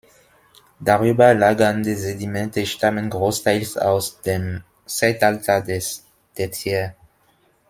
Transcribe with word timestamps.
Darüber 0.79 1.35
lagernde 1.35 1.95
Sedimente 1.95 2.65
stammen 2.65 3.07
großteils 3.11 3.77
aus 3.77 4.19
dem 4.21 4.63
Zeitalter 4.87 5.61
des 5.61 6.03
Tertiär. 6.33 6.95